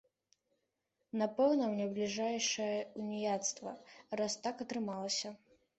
Напэўна, 1.21 1.69
мне 1.73 1.87
бліжэйшае 1.93 2.75
ўніяцтва, 3.03 3.69
раз 4.23 4.33
так 4.49 4.55
атрымалася. 4.69 5.29